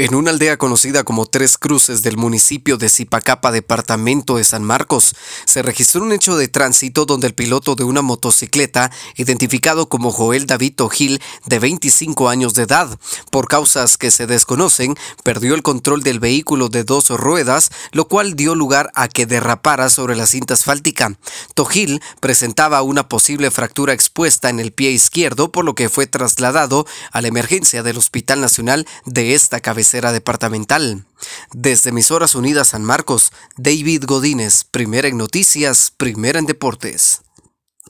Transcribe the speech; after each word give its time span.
En 0.00 0.14
una 0.14 0.30
aldea 0.30 0.56
conocida 0.56 1.04
como 1.04 1.26
Tres 1.26 1.58
Cruces 1.58 2.00
del 2.00 2.16
municipio 2.16 2.78
de 2.78 2.88
Zipacapa, 2.88 3.52
departamento 3.52 4.38
de 4.38 4.44
San 4.44 4.64
Marcos, 4.64 5.14
se 5.44 5.60
registró 5.60 6.02
un 6.02 6.12
hecho 6.12 6.38
de 6.38 6.48
tránsito 6.48 7.04
donde 7.04 7.26
el 7.26 7.34
piloto 7.34 7.74
de 7.74 7.84
una 7.84 8.00
motocicleta, 8.00 8.90
identificado 9.16 9.90
como 9.90 10.10
Joel 10.10 10.46
David 10.46 10.80
Gil, 10.90 11.20
de 11.44 11.58
25 11.58 12.30
años 12.30 12.54
de 12.54 12.62
edad, 12.62 12.98
por 13.30 13.46
causas 13.46 13.98
que 13.98 14.10
se 14.10 14.26
desconocen, 14.26 14.96
perdió 15.22 15.54
el 15.54 15.62
control 15.62 16.02
del 16.02 16.18
vehículo 16.18 16.70
de 16.70 16.84
dos 16.84 17.10
ruedas, 17.10 17.70
lo 17.92 18.08
cual 18.08 18.36
dio 18.36 18.54
lugar 18.54 18.90
a 18.94 19.06
que 19.06 19.26
derrapara 19.26 19.90
sobre 19.90 20.16
la 20.16 20.26
cinta 20.26 20.54
asfáltica. 20.54 21.18
Togil 21.52 22.00
presentaba 22.20 22.80
una 22.80 23.06
posible 23.06 23.50
fractura 23.50 23.92
expuesta 23.92 24.48
en 24.48 24.60
el 24.60 24.72
pie 24.72 24.92
izquierdo, 24.92 25.52
por 25.52 25.66
lo 25.66 25.74
que 25.74 25.90
fue 25.90 26.06
trasladado 26.06 26.86
a 27.12 27.20
la 27.20 27.28
emergencia 27.28 27.82
del 27.82 27.98
Hospital 27.98 28.40
Nacional 28.40 28.86
de 29.04 29.34
esta 29.34 29.60
cabecera 29.60 29.89
departamental. 30.12 31.04
Desde 31.52 31.90
Emisoras 31.90 32.34
Unidas 32.34 32.68
San 32.68 32.84
Marcos, 32.84 33.32
David 33.56 34.04
Godínez, 34.06 34.64
primera 34.64 35.08
en 35.08 35.18
noticias, 35.18 35.92
primera 35.96 36.38
en 36.38 36.46
deportes. 36.46 37.22